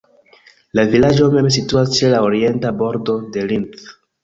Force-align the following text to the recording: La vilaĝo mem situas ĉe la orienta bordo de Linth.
La 0.79 0.85
vilaĝo 0.95 1.27
mem 1.35 1.51
situas 1.59 1.93
ĉe 1.99 2.11
la 2.15 2.23
orienta 2.31 2.73
bordo 2.83 3.21
de 3.37 3.47
Linth. 3.55 3.89